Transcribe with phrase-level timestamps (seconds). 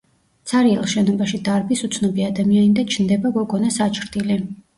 [0.51, 4.41] ცარიელ შენობაში დარბის უცნობი ადამიანი და ჩნდება გოგონას აჩრდილი.